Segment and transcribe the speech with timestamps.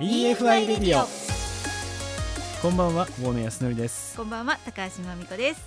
[0.00, 1.04] EFI レディオ
[2.62, 4.16] こんばんは大野康則です。
[4.16, 5.60] こんばんは高橋真美子です。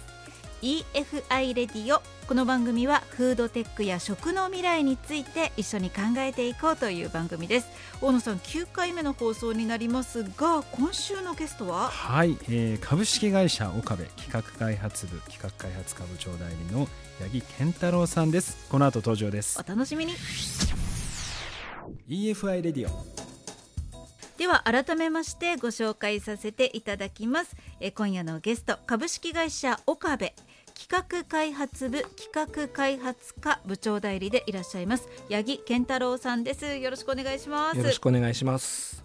[0.61, 7.67] EFI レディオこの番組はフードテックや食の未来について一緒に考えていこうという番組です。
[7.99, 11.89] 大野さん9回目の放送になりますが今週のゲストは？
[11.89, 16.87] はい、えー、株式会社岡部企画開発部企画開発課部長代理の
[17.19, 18.65] 八木健太郎さんです。
[18.69, 19.59] この後登場です。
[19.59, 20.13] お楽しみに。
[22.07, 23.10] EFI レディオ
[24.41, 27.55] では改めましてご紹介させていただきます。
[27.79, 30.31] え今夜のゲスト株式会社岡部。
[30.73, 36.65] 企画開発部企画開発課部長代理でいらっしゃいます八木健太郎さんです。
[36.65, 37.77] よろしくお願いします。
[37.77, 39.00] よろしくお願いします。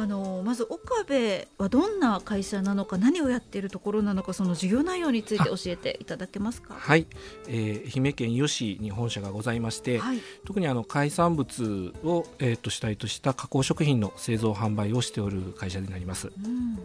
[0.00, 6.74] あのまず岡部はどんな会社なのか何をやっているところなのかその事業内容について教えていただけますか？
[6.74, 7.08] はい、
[7.48, 16.78] えー、愛媛県伊予市に本社がございまして、はい、特にあの海産物を、えー、と主体とした加工食品の製造販売をしておる会社になります、うん。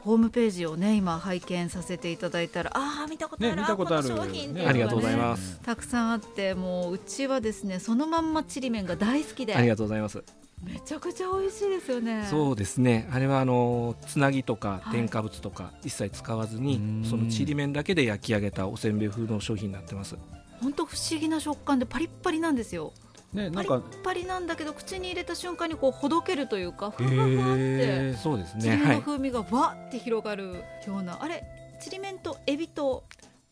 [0.00, 4.08] ホームページをね今拝見させていただいたらああ見たことある、ね、見たことある。
[4.08, 5.60] 商品、ね、ありがとうございます。
[5.62, 9.54] たくさんあってもううちはですねそのまんまちりめんが大好きで。
[9.54, 10.24] ありがとうございます
[10.62, 12.26] めちゃくちゃ美味しいですよね。
[12.30, 13.08] そうですね。
[13.12, 20.16] あれはあのつなぎとか添加物とか一切使わずに、はい、そのちりめんだけで焼き上げたおせんべい風の商品になってます。
[20.60, 22.92] 本当不思議な食感でパリッパリなんですよ。
[23.32, 28.14] ね、なんかパリパリなんだけど口に入れた瞬間にこうほどけるというかふわふわって。
[28.14, 28.62] そうですね。
[28.62, 31.44] ちりめんの風味がわって広がるような、はい、あれ
[31.80, 33.04] ちりめんとエビと？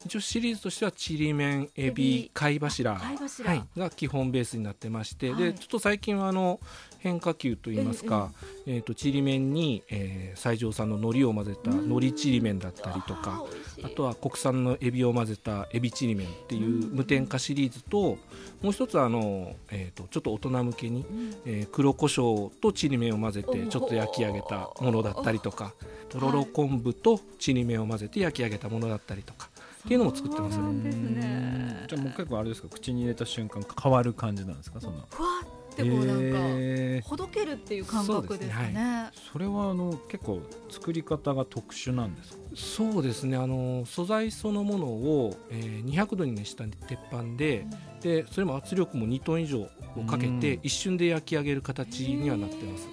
[0.07, 3.13] 一応シリーズとしてはちりめんエビ貝柱は
[3.55, 6.61] い、が基本ベースになってまして、はい、でちょっと最近はあの
[7.05, 8.33] 変化球といいますか、
[8.67, 13.45] えー、えーとちりめんに、えー、西条産の海苔を混ぜた海苔ちりめんだったりとか
[13.83, 18.17] あとは国産のエビを混ぜたエビちりめんっていう無添加シリーズと
[18.63, 21.05] もう一つあの、えーと、ちょっと大人向けに、
[21.45, 25.75] えー、黒胡椒とちりめんを混ぜてちょっと焼き上げたものだったりとか
[26.09, 29.51] とろろ昆布とちりめんを混ぜて焼き上げたものだったりとか。
[29.85, 30.57] っていうのも作ってます。
[30.57, 35.07] ね、じゃあもう結構あれですか口に入れた瞬間変わる感じなんですかその。
[35.11, 38.67] ふわってこうなんかほどけるっていう感覚ですかね。
[38.69, 38.81] そ、ね。
[38.81, 40.41] はい、それはあの結構
[40.71, 42.39] 作り方が特殊なんですか？
[42.55, 43.37] そうですね。
[43.37, 49.69] あの素材そのものを、えー、200度に熱した鉄板で、うん、でそれも圧力も2トン以上を
[50.09, 52.89] かけて一瞬で焼き上げる形にはなってます。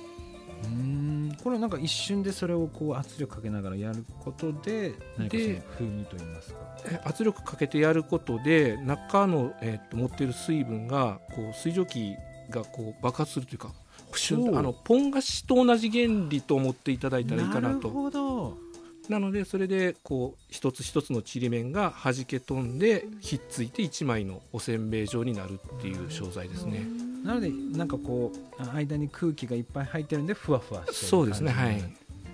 [0.63, 1.37] うん。
[1.43, 6.59] これなんか一瞬でそれをこう圧力かけながらやることで何かその風味といいますか？
[7.03, 12.15] 圧力かけてやることで中の、えー、と持っている水分がこう水蒸気
[12.51, 17.75] がこう爆発するというかあのポン菓子と同じ原理と思っていただいたらいいかなと。
[17.75, 18.71] なるほど
[19.09, 26.85] なのでそれでこう一つ一つのちりめんが弾け飛んでひっついて1枚のおせんべい状になるっていう商材ですね。
[27.23, 31.81] なのでなんかこう間に空気がいっぱい入ってるんでふわふわしてそうですねはい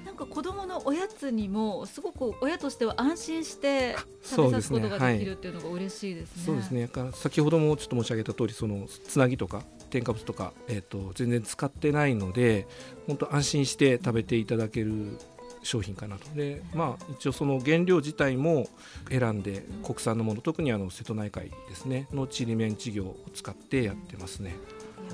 [0.06, 6.44] なんか子供のおやつにもすごく親としては安心して食べさすことができるっていうのが嬉しいですね。
[6.46, 6.90] そうですね。
[7.14, 12.68] 先ほどもちょっと申し上げた通りそのつなぎとか添加物とかえっ、ー、と全然使ってないので
[13.08, 15.18] 本当安心して食べていただける
[15.64, 16.30] 商品かなと。
[16.36, 18.68] で、まあ、一応その原料自体も
[19.10, 24.56] 選んで国産のもの特にあの瀬戸内海ですねのちりめん稚魚を使ってやってますね。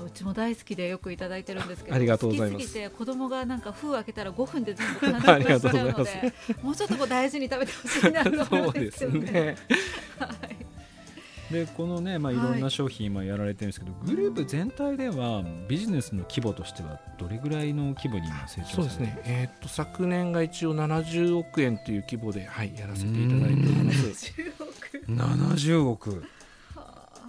[0.04, 2.72] うちも大好きでよくいただいてるんですけどありがとうございます。
[2.72, 9.20] て子供がなんか封開けたら5分で全部完食しちゃうので もうちょっとこう大事に食べてほしいなと思うんですよね。
[9.30, 9.56] ね。
[10.18, 10.53] はい
[11.54, 12.36] でこのね、まあ、い。
[12.36, 24.32] ろんな商品今やられてるんですけど、はい、グループ全体ではビジネスの規模としてはどれぐらいの規模に今成長そうですね、えーと、昨年が一応70億円という規模で、はい、やらせていただいております。
[25.08, 26.24] 70億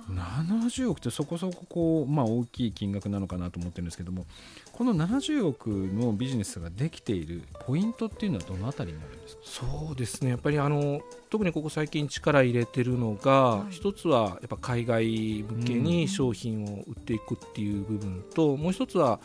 [0.09, 4.25] 70億ってそこそここう、まあ、大きい金額なのかなと思ってるんですけども
[4.71, 9.41] この70億のビジネスができているポイントっていうのはどのあたりになるんですか？
[9.43, 10.29] そうですね。
[10.29, 19.19] やっぱりあの特にここ最近力入れてるのが、はい、一つはやっぱ海外向けに商品を売っていくっていう部分と、うん、もう一つは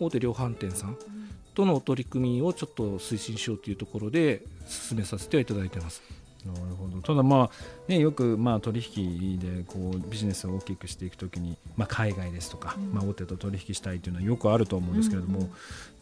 [0.00, 0.98] 大手量販店さん
[1.54, 6.02] との取り組みをちょっと推進しようというところで進めさせてはいただいてます。
[6.44, 7.00] なるほど。
[7.00, 7.50] ただまあ、
[7.88, 15.50] ね、よくまあ取引でこうビジネスを大きくしていくときに、まあ、海外ですとか、うん、まあ、大手と取引したいというのはよくあると思うんですけれども、うん、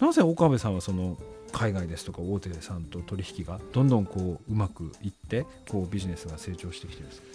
[0.00, 1.16] なぜ岡部さんはその
[1.52, 7.26] 海外ですとか大手さんと取引がどんどんこううまくいってこうビジネスが成長してきてるんですか？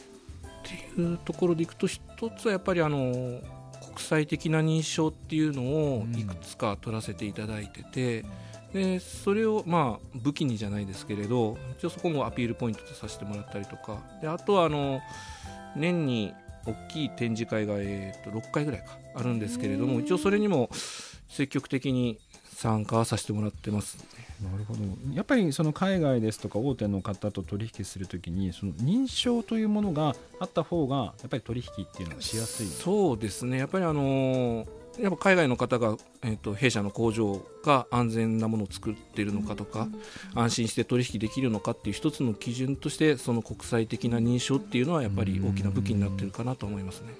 [0.43, 2.01] っていうところでいくと一
[2.37, 3.41] つはやっぱりあの国
[3.99, 8.21] 際的な認証っていうのをいくつか取らせていただいてて。
[8.21, 8.29] うん
[8.73, 14.03] でそれをまあ武器にじゃないですけれど一応そこもアピールポイントとさせてもらったりとか。
[14.21, 15.01] であとはあの
[15.75, 16.33] 年に
[16.65, 20.69] 大きい展示会が、えー、と6回ぐらいかあるんですけれども一応それにも
[21.29, 22.19] 積極的に
[22.53, 23.97] 参加させてもらってます、
[24.41, 24.79] なるほど。
[25.13, 32.67] やっぱりその海外ですとか大手の方と取引するときにその認証というものがあった方がやっぱり取引っていうのはしやすい？
[32.67, 33.59] そうですね。
[33.59, 34.67] やっぱりあのー
[34.99, 39.87] やっぱ海外の方が、えーと、弊社の工場が安全なものを作っているのかとか、
[40.33, 47.13] 安心して取引できるのかっていう一つの基準としてその国際的な認証っていうのはやっぱり大きな武器になってるかなと思いますね。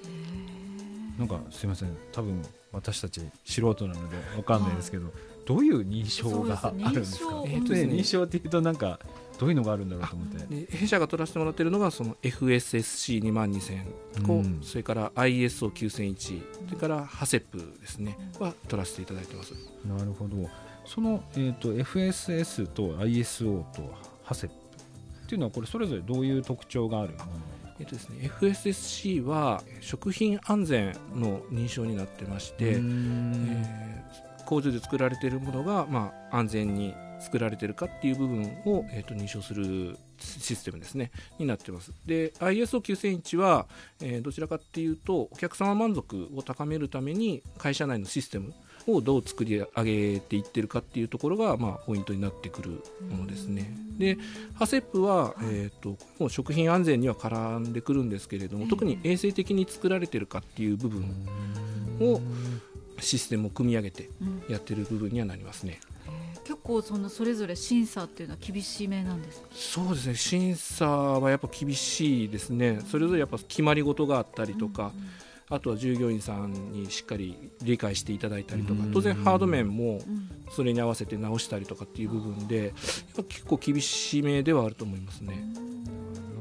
[1.19, 1.95] なんかすみません。
[2.11, 2.41] 多分
[2.71, 5.11] 私たち素人なので分かんないですけど、
[5.45, 7.43] どういう認証があるんですか？
[7.47, 8.99] えっと、ね、認証っていうとなんか
[9.39, 10.77] どういうのがあるんだろうと思って。
[10.77, 19.53] 弊社が取らせてもらっているのがその FSSC2 万2000個、うん、それから ISO9001 それから HACEP ですねは取らせていただいてます。
[19.85, 20.49] なるほど。
[20.85, 23.93] その、えーと、FSS と ISO と
[24.25, 24.51] HACEP っ
[25.27, 27.13] ていうのはこれそれぞれどういう特徴がある
[27.79, 41.11] えっとですね、FSSC は食品安全の認証になってまして、えー、工場で作られているものが、まあ、安全に作られているかっていう部分を、えー、と認証するシステムですね。
[41.39, 41.91] になってます。
[42.05, 43.67] で ISO9001 は、
[44.01, 48.53] えー、どちらかっていうとお客様満足を高めるために会社内のシステム
[48.87, 53.75] をどう作り上げていってるかっていうところが、まあ、ポイントになってくるものですね。
[53.97, 54.17] で、
[54.55, 61.03] ハセップは、えーと、もう食品安全には絡んでくるんですけれども、特に衛生的に作られてるかっていう部分
[61.99, 62.21] を
[62.99, 64.09] システムを組み上げて
[64.47, 65.79] やってる部分にはなりますね。
[66.67, 69.47] 結構そのそれぞれ審査っていうのは厳しめなんですか？
[69.53, 70.15] そうですね。
[70.15, 75.09] 審査はやっぱ厳しいですね、それぞれやっぱ決まり事があったりとか、うんうん。
[75.49, 80.01] あとは従業員さんにしっかり理解していただいたりとか当然ハード面も
[80.49, 82.73] それに合わせて直したりとかっていう部分で
[83.29, 85.41] 結構厳しめではあると思いますね。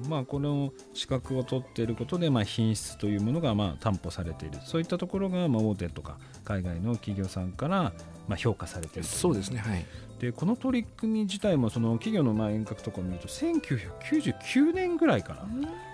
[0.09, 4.59] まあ、この資格を取っていることで、まあ、品質というものがまあ担保されている。
[4.65, 7.93] そういったところがまあ大手とか海外の企業さんから
[8.29, 9.85] まあ評価されているそうですね、はい、
[10.19, 15.47] でこの取り組み自体もその企業のまあ遠隔とかを見ると1999年ぐらいから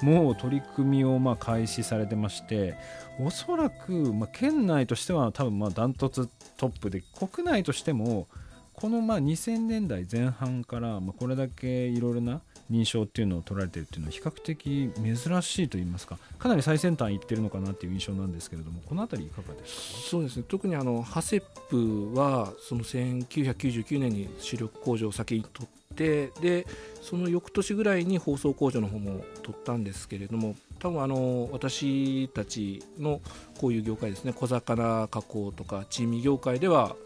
[0.03, 2.77] もう取り組みをまあ開始されてまして
[3.21, 8.29] おそらくまあ県内としては多分まあダントツトップで国内としても
[8.75, 12.41] このまあ2000年代前半からまあこれだけいろいろな
[12.71, 20.11] 認証っていうのを取られているっていうのは比較的珍しいと言いますかかなり最先端いってるのかなっていう印象なんですけれどもこの辺りいかがですか？
[20.11, 20.45] そうですね。
[20.49, 26.67] 特にあのハセップはその1999年に主力工場を先に取ってで
[27.03, 33.21] その翌年ぐらいに放送工場の方も取ったんですけれども多分あの私たちの
[33.61, 34.33] こういう業界ですね。
[34.33, 36.97] 小魚加工とか珍味業界では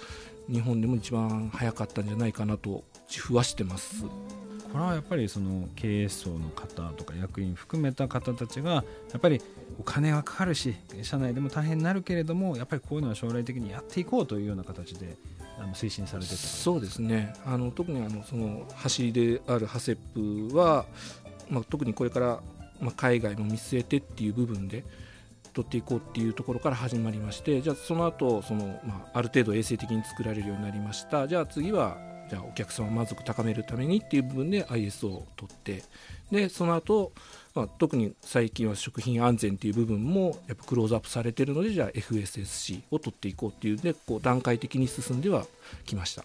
[0.49, 4.05] 日本でも一番早かったんじゃないかなと自負はしてます。
[4.73, 8.85] これはやっぱりその経営層の方とか役員含めた方たちがや
[9.17, 9.41] っぱり
[9.79, 15.17] お金はかかるし社内でも大変になるけれどもやっぱりこういうのは将来的にやっていこうというような形で
[15.59, 20.85] あの推進されてたそうですねあの特にあのその走りであるハセップは、
[21.49, 22.41] まあ、特にこれから、
[22.81, 24.85] まあ、海外も見据えてっていう部分で
[25.57, 31.97] 取っていこうっていうところから始まりましてじゃあその後その、まあ、ある程度衛生的に作られるようになりましたじゃあ次は
[32.29, 35.83] じゃあお客様満足高めるためにっていう部分で ISO を取って
[36.31, 37.13] でその後、
[37.55, 45.47] まあ特に最近は食品安全っていう部分もやっぱクローズアップされてるのでじゃあ FSSC を取っていこうっていうでこう段階的に進んでは
[45.87, 46.25] きました。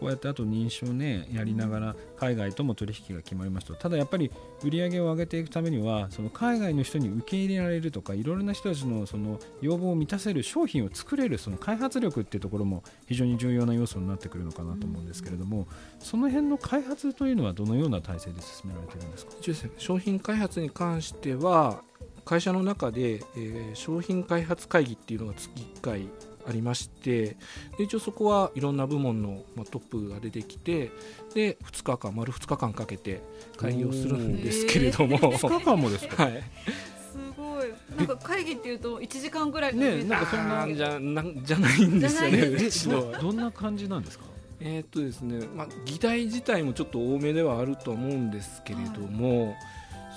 [0.00, 3.74] こうやってあと認証ねやりながら海外とも取引が決まりますと。
[3.74, 4.30] ただやっぱり
[4.62, 15.66] 売り上げを上げていくためにはその海外の人に受け入れられるとかいろいろな人たちのその要望を満たせる商品を作れるその開発力っていうところも非常に重要な要素になってくるのかなと思うんですけれども
[15.98, 19.70] その辺の開発というのはどのような体制で進められてるんですか？
[19.78, 21.82] 商品開発に関しては
[22.24, 26.08] 会社の中で、えー、商品開発会議っていうのが月1回
[26.46, 27.36] ありまして
[27.78, 30.90] で一応そこはいろんな部門の、まあ、トップが出てきて
[31.34, 33.22] で2日間丸2日間かけて
[33.56, 35.18] 会議をするんですけれども。
[35.18, 37.68] 2日間もですか、はい、すごい。
[37.96, 44.24] なんか会議っていうと1時間ぐらいねなんかそんなじゃなじゃないんですよねどんな感じなんですか？
[44.60, 49.56] えー、っとですね、まあ、議題自体もちょっと多めではあると思うんですけれども、はい、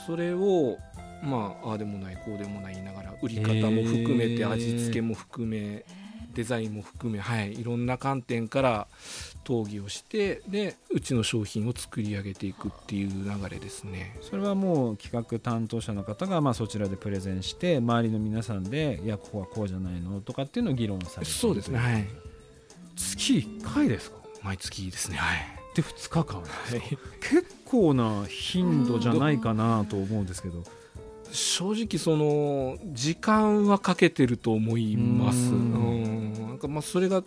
[0.06, 0.78] それを
[1.24, 5.84] まあああでもないこうでもない言いながら売り方も含めて味付けも含め
[6.38, 8.88] デザインも含め、はい、いろんな観点から
[9.44, 14.16] 討議をしてでうちの商品を作り上げていくっていう流れですね。
[14.22, 22.08] それはもう企画担当者の方がまあそちらでプレゼンして周りの皆さんでいやここはこうじゃないのとかっていうのを議論されてそうですねはい。
[22.96, 24.18] 月1回ですか？
[24.44, 25.40] 毎月ですねはい。
[25.76, 26.82] で2日間、はい、
[27.20, 30.64] 結構な頻度じゃないかなと思うんですけど
[31.32, 35.52] 正直その時間はかけてると思います。
[35.52, 36.34] うん。
[36.34, 37.24] なんかまあそれが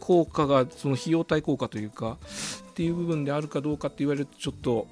[0.00, 2.18] 効果がその費用対効果というか
[2.70, 4.86] っていう部分であるかどうかって言われるとちょっと、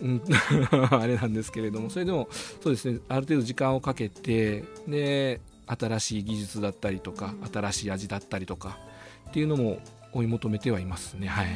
[0.00, 0.22] うん、
[0.90, 1.90] あれなんですけれども。
[1.90, 2.28] それでも
[2.62, 3.00] そうですね。
[3.08, 8.78] ある程度時間をかけてで新しい技術だったりとか新しい味だったりとか
[9.28, 9.78] っていうのも
[10.12, 11.28] 追い求めてはいますね。
[11.28, 11.46] はい、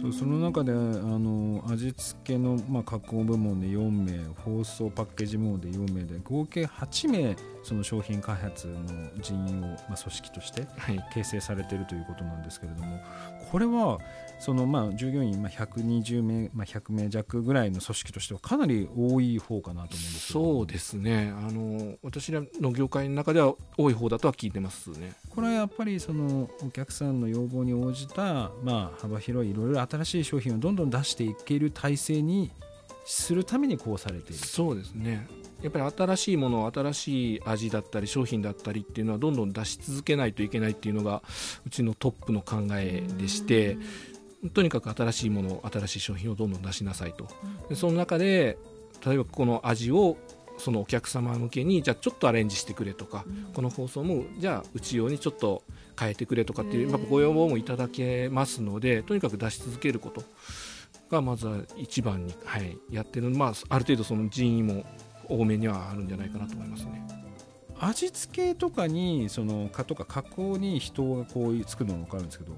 [0.00, 8.76] そうその中であの味付けの、まあ、加工部門で4名包装パッケージ部門で4名で合計8名その商品開発の
[9.20, 10.66] 人員を、まあ、組織として
[11.12, 13.02] 形成されているということなんですけれども、はい、
[13.50, 13.98] これは
[14.40, 21.32] そのまあ従業員まあ120名、まあ、100名弱ぐらいの組織としてはかなり多い方かなと思うんですそうですね。
[21.36, 25.12] あの私らの業界の中では多い方だとは聞いてますね。
[25.28, 32.50] これはやっぱりそのお客さんの要望に応じた、まあ、幅広いいろいろ新しい商品をどんどん出していける体制に
[33.04, 34.46] するためにこうされている。
[34.46, 35.28] そうですね。
[35.62, 41.22] やっぱり新しいもの新しい味だったり商品だったりっていうのはどんどん出し続けないといけないっていうのが
[41.66, 43.76] うちのトップの考えでして
[44.54, 47.28] とにかく新しいもの新しい商品をどんどん出しなさいと。
[47.68, 48.58] でその中で
[49.04, 50.16] 例えばこの味を
[50.58, 55.62] そのお客様向けにじゃあちょっとアレンジしてくれとか、うん、この放送もじゃあうち用にちょっと
[55.98, 60.22] 変えてくれとかっていう、まあ、ご要望もいただけますのでとにかく出し続けること
[61.10, 64.84] がまずは一番に、はい、やってる、まあ、ある程度その人員も
[65.28, 67.06] 多めにはあるんじゃないかなと思いますね。
[67.82, 72.52] 味付けとかにそのかとか加工に人がこう作るのも分かるんですけど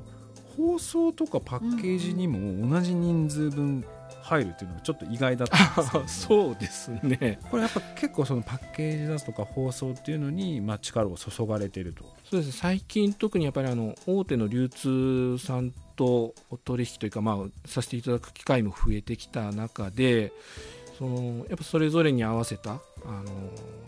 [0.57, 3.85] 包装とかパッケージにも同じ人数分
[4.23, 7.39] 入るっていうのがちょっと意外だったんです そうですね。
[7.51, 12.05] これやっぱ結構そのパッケージ出すとか包装っていうのにまあ力を注がれていると。
[12.31, 12.53] そうです。
[12.53, 20.33] 最近特にやっぱりあの大手の流通さんとお取引というかまあさせていただく機会も増えてきた中で
[20.99, 23.25] そのやっぱそれぞれに合わせたあの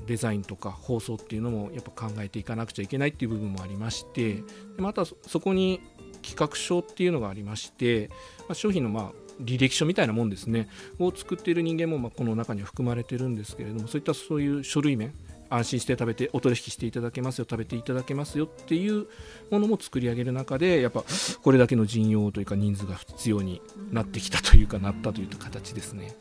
[0.06, 4.42] デザインとか放送っていうのもやっぱ考えていかなくちゃいけないっていう部分もありましてで
[4.78, 5.80] またそこに
[6.24, 8.08] 企画書っていうのがありまして、
[8.40, 9.12] まあ、商品のまあ
[9.42, 10.68] 履歴書みたいなもんですね。
[10.98, 15.12] を作っている人間もまあこの中には含まれてるんですけれどもそういったそういう書類面
[15.50, 19.06] 安心して食べてお取引していただけますよ食べていただけますよっていう
[19.50, 21.04] ものも作り上げる中でやっぱ
[21.42, 23.60] これだけの人用というか人数が必要に
[23.92, 26.16] なってきたというかなったという形ですね。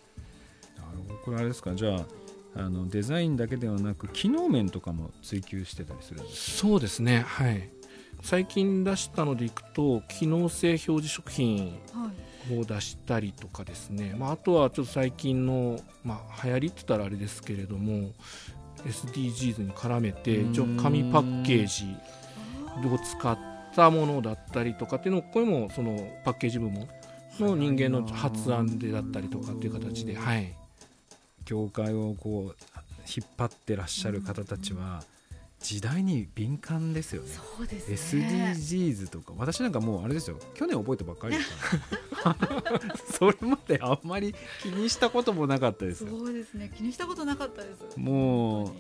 [0.78, 1.20] なるほど。
[1.24, 1.74] これあれですか？
[1.74, 2.06] じゃあ
[2.56, 7.24] あのデザインだけではなく機能面とかも追求してたりするんですそうですね。
[7.28, 7.70] はい
[8.24, 11.78] 最近出したのでいくと機能性表示食品
[12.58, 18.12] を出したりとかですね、はい、まあ、あとはちょっと最近の、まあ、流行りって言ったらあれですけれども
[18.86, 21.86] SDGs に絡めて一応紙パッケージ
[22.88, 23.38] を使っ
[23.76, 26.88] たものだったりとかっていうのこれもそのパッケージ部門
[27.40, 30.54] の人間の発案でだったりとかっていう形で、はい、
[31.46, 32.74] 業界をこう
[33.06, 35.04] 引っ張ってらっしゃる方たちは、
[35.64, 37.30] 時代に敏感ですよね。
[37.58, 38.54] そうですね。
[38.56, 40.38] SDGs とか私なんかもうあれですよ。
[40.54, 41.50] 去年覚えたばっかりです
[42.22, 42.96] から。
[43.18, 46.70] それまであんまり気にしたこともなかったですそうですね。
[46.76, 47.98] 気にしたことなかったです。
[47.98, 48.72] もう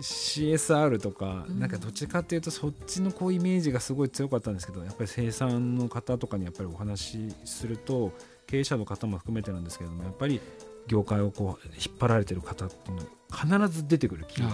[0.00, 8.12] CSR とか、なんかどっちかっていうとそっちのこうイメージがすごい強かったんですけどやっぱり生産の方とかにやっぱりお話しすると
[8.46, 10.40] 経営者の方も含めてなんですけどもやっぱり
[10.86, 13.02] 業界をこう引っ張られてる方っていうの
[13.58, 14.46] は必ず出てくるすね、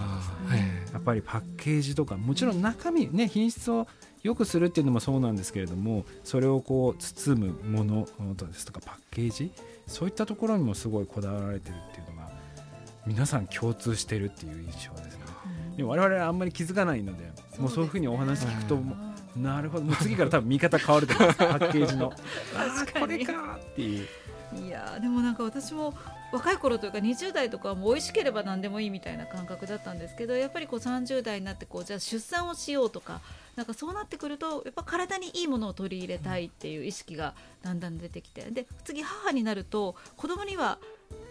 [0.93, 3.87] やっぱりパッケージとかもちろん中身ね品質を
[4.23, 8.05] 良くするっていうのもそうなんですけれどもそれをこう包むもの
[8.35, 9.51] ですとかパッケージ
[9.85, 12.29] そういったところにもすごいこだわられてるっていうのが
[13.05, 15.25] 皆さん共通してるっていう印象ですね、
[15.75, 18.79] でも我々はあんまり気づかないのでもうそういうふうにお話聞くと
[19.35, 19.83] なるほど。
[19.85, 21.37] もう次から多分見方変わると思います。
[21.37, 22.11] パッケージの
[22.55, 24.07] あこれかっていう。
[24.65, 25.93] いやでもなんか私も
[26.31, 33.21] 若い頃というか20代とかはもう美味しければ何でもいいみたいな感覚だったんですけどやっぱりこう30代になってこうじゃあ出産をしようとか
[33.55, 40.77] なんかそうなってくるとやっぱ体にいいものを取り入れたいっていう意識がだんだん出てきてで次母になると子供には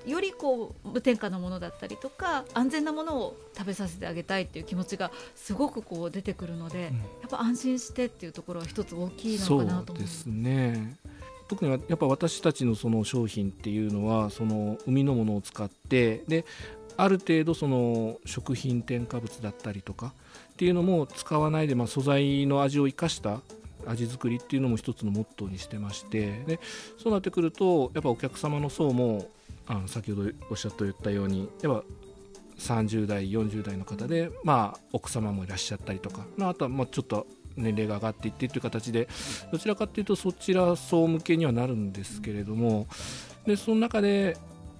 [0.07, 10.97] よりこう無添加のものだったりとか安全なものを食べさせてあげたいっていう気持ちがすごくこう出てくるので、うん、やっぱ安心してっていうところは一つ大きいのかなと思うですね。
[11.49, 16.45] 特にやっぱ私たちのその商品っていうのはその海のものを使ってで
[16.97, 20.12] ある程度その食品添加物だったりとか
[20.52, 23.40] っていうのも使わないで、まあ、素材の味を生かした
[23.87, 26.61] 味作りっていうのも一つのモットーにしてましてで
[26.99, 29.28] そうなってくるとやっぱお客様の層も
[29.67, 31.85] あの先ほどおっしゃって言ったようにやっぱ
[32.59, 37.26] 30代40代の方で、まあ、奥様もいらっしゃったりとかまああとはまあちょっと
[37.59, 39.09] 年齢が上がっていってという形で
[39.53, 42.87] どちらかというとそちら層向けにはなるんですけれども
[43.47, 44.37] でその中で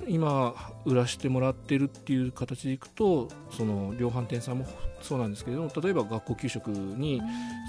[0.07, 0.55] 今
[0.85, 4.67] 売らしてもらってるっていう形でいくとその量販店さんも
[5.03, 7.21] そうなんですけれども例えば学校給食に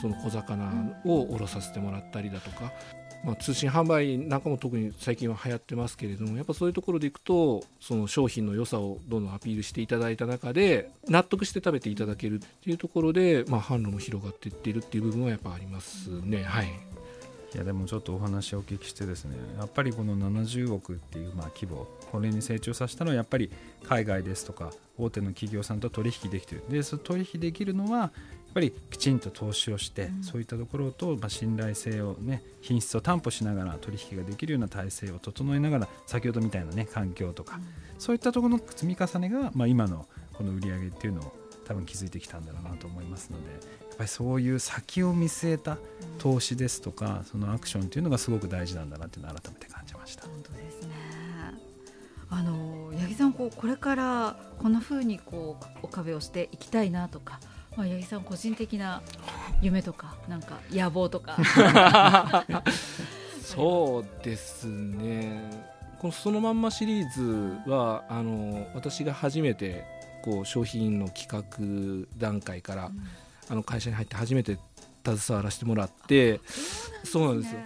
[0.02, 0.72] その小魚
[1.06, 2.72] を卸させてもらったりだとか、
[3.24, 16.44] まあ、通信販売なんかも特に最近は流行ってますけれどもやっぱそういうところでいくとその商品の良さをどんどんアピールしていただいた中で納得して食べていただけるっていうところで、まあ、販路も広がっていっているっていう部分はやっぱありますね。
[16.44, 16.90] はい
[17.54, 23.52] いやでもちょっとお話をお聞きしてですねやっぱりこの70億っていうまあ規模これに成長させたのはやっぱり
[23.84, 28.12] 海外ですとか大手の企業さんと取引できてるでそ取引できるのは
[28.54, 37.64] ぱりきちんと投資をして、うん、そういったところと、まあ、信頼性を、ね、品質を担保しながら取引ができるような体制を整えながら先ほどみたいな、ね、環境とか、うん、
[38.00, 41.34] そういったところの積み重ねが、まあ、今のこの売り上げっていうのを
[41.68, 43.58] 多分気づいてきたんだろうなと思いますのでや
[43.94, 45.78] っぱりそういう先を見据えた
[46.18, 50.24] 投資ですとか、そのアクションっていうのがすごく大事なんだなっていうのを改めて感じました。
[50.24, 50.90] 本当ですね。
[52.32, 57.40] あの八木さんこうこれからこんなふうにこうお壁をしていきたいなとか
[57.80, 59.02] まあ、八木さん個人的な
[59.62, 61.38] 夢とかなんか野望とか。
[63.42, 65.50] そうですね。
[65.98, 69.86] この「そのまんま」シリーズはあの私が初めて
[70.24, 73.02] こう商品の企画段階から、うん、
[73.48, 74.60] あの会社に入って初めて
[75.06, 76.42] 携わらせてもらって
[77.06, 77.60] そうなんですよ。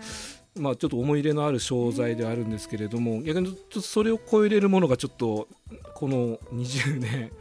[0.61, 5.47] まあ、ちょっと思い入れのある商材ではあるんですけれども逆にちょっとそれを超えれるものがちょっと
[5.95, 7.31] この20年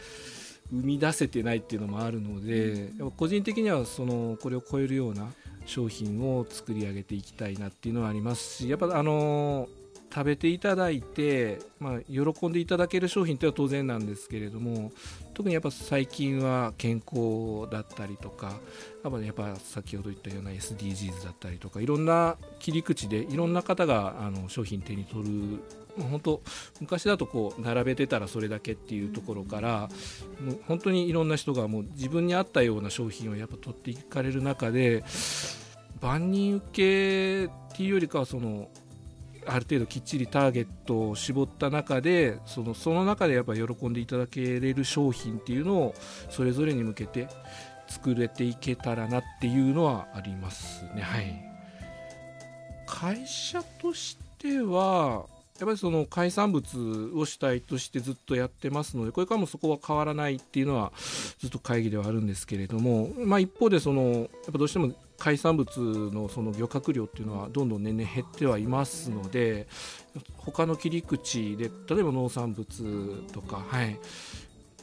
[0.73, 5.29] 生み出せてないっていうのもあるので個人的にはそのこれを超えるような
[5.67, 9.69] 商品を作り上げていきたいなっていうのはありますしやっぱあの
[10.12, 14.93] 食べていただいて、まあ、喜んでいただける商品っては当然なんですけれども
[15.35, 18.61] 特にやっぱ最近は健康だったりとか
[19.03, 25.62] やっぱやっぱ先ほど言ったような SDGs だったりとかいろんな切り口でいろんな方があの商品手に取る
[26.11, 26.43] 本当
[26.81, 29.89] 昔だとこう並べてたらそれだけっていうところから
[30.41, 35.05] もう本当にいろんな人がもう自分に合ったような商品をやっぱ取っていかれる中で
[36.01, 36.66] 万人受
[37.47, 38.68] けっていうよりかはその
[39.46, 45.94] ある程度きっちりターゲットを絞った中でそのその中でやっぱ喜んでいただけれる商品っていうのを
[46.31, 47.28] それぞれに向けて
[47.88, 51.02] 作れていけたらなっていうのはありますね。
[51.02, 51.44] はい、
[52.87, 55.26] 会社としては
[55.59, 60.92] やっぱりその海産物を主体としてずっとやってますのでこれからもそこは変わらないっていうのは
[61.38, 64.92] ずっと会議ではあるんですけれども、まあ、一方でそのやっぱどうしても
[65.23, 69.69] 海産物のその漁獲量っていうのはどんどん年々減ってはいますので
[70.37, 73.97] 他の切り口で例えば農産物とか、はい、っ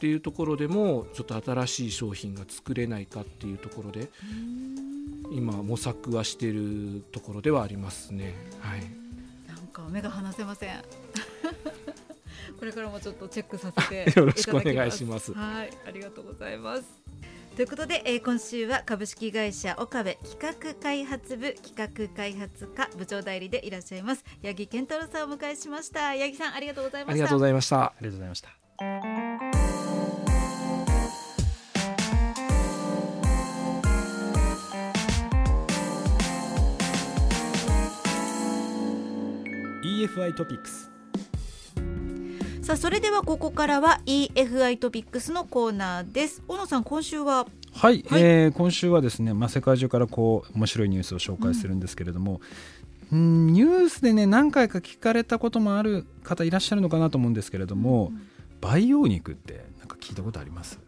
[0.00, 4.08] ていうところでもちょっと新しい商品が作れないかっていうところで
[5.30, 8.34] 今模索はしているところではありますね。
[8.60, 8.80] はい。
[9.70, 10.82] か目が離せません。
[12.58, 15.34] これからもちょっとチェックさせてよろしくお願いします。
[15.34, 15.70] はい。
[15.86, 17.09] ありがとうございます
[17.56, 24.24] ということで、えー、今週は株式会社岡部企画開発部企画開発課部長代理でいらっしゃいます。
[24.42, 26.16] 八木健太郎さんをお迎えしました。
[26.16, 27.12] 八木さんありがとうございました。
[27.12, 27.82] ありがとうございました。
[27.82, 28.50] ありがとうございました。
[39.82, 40.90] EFI トピックス
[42.70, 46.40] さあそれではここからは EFI トピックスのコーナーです。
[46.46, 47.48] 大野さん今週は？
[47.72, 52.40] はい、はい、えー、今週はですね、まあ、世界中からこう面白いニュースを紹介するんですけれども、
[53.12, 58.22] うん、ニュースでね何回か聞かれたこともある方いらっしゃるのかなと思うんですけれども、うん、
[58.60, 59.64] 培養肉って
[60.00, 60.78] 聞いたことあります？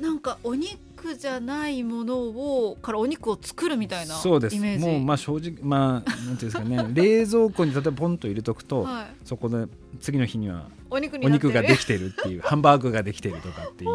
[0.00, 4.56] なんかお肉じゃないものをからお肉を作るみたいなそうです。
[4.78, 9.66] もうまあ正直まあなんていうんですかね冷蔵庫に例えばポンと入れとくと、はい、そこで
[10.00, 13.90] 次の日にはお肉ができてるっていう ハンバーグができてるとかっていう。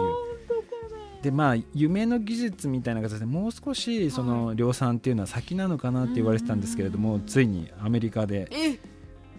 [1.23, 8.47] でまあ夢の技術みたいな形でもう少しその量産っていうのは先なのかなって言われてたんですけれども、ついにアメリカで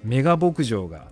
[0.02, 1.06] メガ牧場が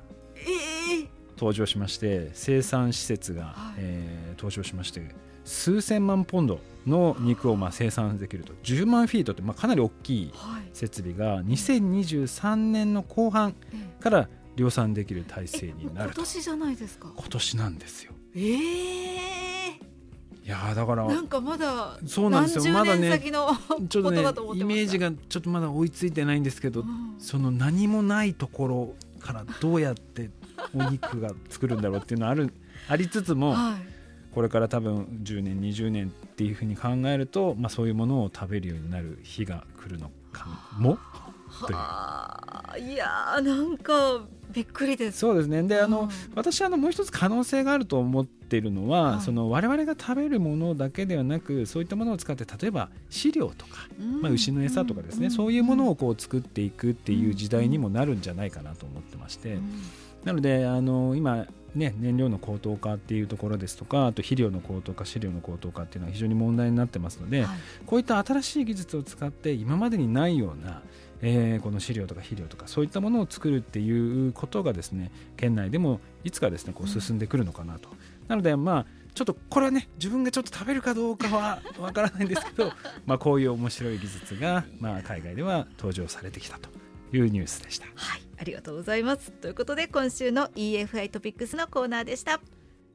[1.36, 5.02] 登場しまして生産施設が、はい、えー、登場しまして
[5.44, 8.52] 数千万ポンドの肉をまあ生産できると。
[8.62, 10.32] 10万フィートってまあかなり大きい
[10.72, 13.54] 設備が2023年の後半
[14.00, 17.12] から量産できる体制になる今年じゃないですか？
[17.14, 18.12] 今年なんですよ。
[18.34, 19.84] ええー。
[20.46, 22.74] いやだからなんかまだそうなんですよ。
[22.74, 23.18] まだね
[23.88, 30.30] ちょっとねイメージがちょっとまだ追いついてないんですけど、うん、その何もないところからどうやって
[30.74, 32.52] お肉が作るんだろうっていうのはある
[32.88, 40.46] ありつつも、はい、これから多分10年20年っていうふうに考えると、まあ、そういうものを食べるようになる日が来るのか
[40.78, 40.98] も。
[41.46, 43.92] はあ、いやーなんか
[44.50, 45.18] びっくりです。
[45.18, 45.62] そうですね。
[45.62, 59.58] であの、うん、私あのもう一つ可能性があると思っているのは、はい、その我々が食べるものだけではなくそういったものを使って例えば飼料とか、うん、まあ、牛の餌とかですね、うん、そういうものをこう作っていくっていう時代にもなるんじゃないかなと思ってまして、
[60.24, 70.82] なのであの今ね、燃料の高騰化っていうところですとかあと肥料の高騰化飼料の高騰化っていうのは非常に問題になってますので、はい、こういった新しい技術を使って今までにないような
[71.26, 77.88] えー、この飼料とか肥料とかそういったものを作るっていうことがですね県内でもいつかですねこう進んでくるのかなと。
[78.28, 82.72] なのでまあちょっとこれはね自分がちょっと食べるかどうかはわからないんですけど
[83.06, 86.68] まあこういう面白い技術が、まあ、海外では登場されてきたと
[87.16, 87.86] いうニュースでした。
[87.94, 89.30] はいありがとうございます。
[89.30, 92.40] ということで今週の EFI トピックスのコーナーでした。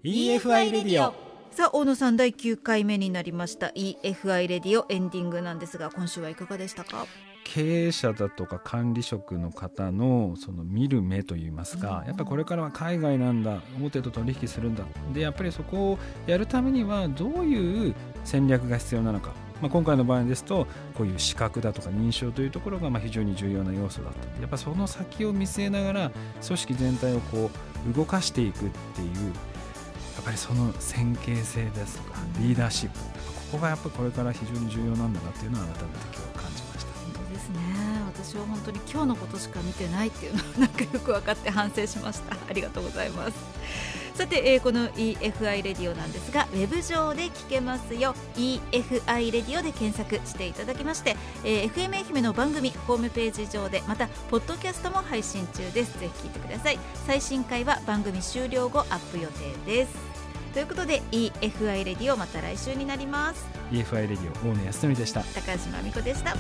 [0.04, 1.14] EFI レディオ
[1.52, 3.68] さあ大野さん第9回目になりました。
[3.68, 7.06] EFI レディオエンディングなんですが今週はいかがでしたか？
[7.46, 14.84] 経営者だとか管理職の方のその見る目といいますか、やっぱこれからは海外なんだ大手と取引するんだ。
[15.14, 26.12] でやっぱりそこをやるためにはどういう戦略が必要なのか、まあ、今回の場合ですとこういう資格だとか認証というところがまあ非常に重要な要素だとやっぱその先を見据えながら
[26.46, 27.52] 組織全体をこ
[27.90, 29.08] う動かしていくっていう
[30.16, 33.04] やっぱりその先見性ですとかリーダーシップこ
[33.54, 35.86] こがやっぱこれから非常に重要なんだなっていうのは改めて
[36.18, 36.94] 今日感じました。
[36.94, 42.36] 本当ですね私は本当に今日のことしか見てないっていうのをなんかよく分かって反省しました。
[42.50, 43.34] ありがとうございます。
[44.16, 48.16] さて、えー、この EFI レディオなんですがウェブ上で聞けますよ。
[48.36, 55.98] EFI レディオで検索していただきまして、えー、FM 愛媛の番組ホームページ上でまたポッドキャストも配信中です。
[56.00, 56.80] ぜひ聞いてください。
[57.08, 60.10] 最新回は番組終了後アップ予定です。
[60.54, 63.46] ということで EFI レディオまた来週になります。
[63.72, 65.22] EFI レディオ大野康則でした。
[65.24, 66.36] 高橋真美子でした